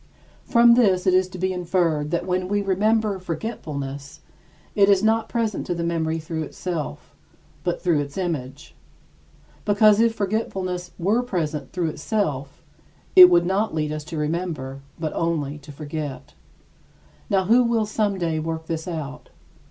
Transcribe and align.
From 0.45 0.73
this 0.73 1.05
it 1.05 1.13
is 1.13 1.27
to 1.27 1.37
be 1.37 1.53
inferred 1.53 2.09
that 2.09 2.25
when 2.25 2.47
we 2.47 2.63
remember 2.63 3.19
forgetfulness, 3.19 4.21
it 4.73 4.89
is 4.89 5.03
not 5.03 5.29
present 5.29 5.67
to 5.67 5.75
the 5.75 5.83
memory 5.83 6.17
through 6.17 6.41
itself, 6.41 7.13
but 7.63 7.79
through 7.83 7.99
its 7.99 8.17
image; 8.17 8.73
because 9.63 9.99
if 9.99 10.15
forgetfulness 10.15 10.89
were 10.97 11.21
present 11.21 11.71
through 11.71 11.89
itself, 11.89 12.63
it 13.15 13.29
would 13.29 13.45
not 13.45 13.75
lead 13.75 13.91
us 13.91 14.03
to 14.05 14.17
remember, 14.17 14.81
but 14.99 15.13
only 15.13 15.59
to 15.59 15.71
forget. 15.71 16.33
Now 17.29 17.43
who 17.43 17.63
will 17.63 17.85
someday 17.85 18.39
work 18.39 18.65
this 18.65 18.87
out? 18.87 19.29